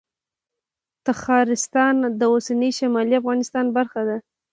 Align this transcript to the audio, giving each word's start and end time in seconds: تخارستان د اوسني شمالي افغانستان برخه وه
تخارستان 1.07 1.95
د 2.19 2.21
اوسني 2.33 2.69
شمالي 2.79 3.15
افغانستان 3.21 3.65
برخه 3.77 4.01
وه 4.07 4.17